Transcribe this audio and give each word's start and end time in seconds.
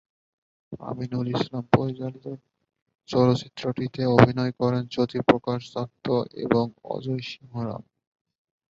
আমিনুল 0.81 1.27
ইসলাম 1.35 1.63
পরিচালিত 1.73 2.25
চলচ্চিত্রটিতে 3.09 4.01
অভিনয় 4.15 4.53
করেন 4.59 4.83
জ্যোতিপ্রকাশ 4.93 5.61
দত্ত 5.75 6.05
এবং 6.45 6.65
অজয় 6.85 7.23
সিংহরায়। 7.29 7.85